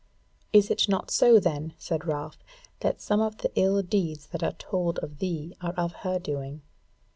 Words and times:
"Is 0.51 0.71
it 0.71 0.89
not 0.89 1.11
so 1.11 1.39
then," 1.39 1.75
said 1.77 2.07
Ralph, 2.07 2.39
"that 2.79 3.03
some 3.03 3.21
of 3.21 3.37
the 3.37 3.51
ill 3.53 3.83
deeds 3.83 4.25
that 4.29 4.41
are 4.41 4.53
told 4.53 4.97
of 4.97 5.19
thee 5.19 5.55
are 5.61 5.73
of 5.73 5.91
her 6.01 6.17
doing?" 6.17 6.63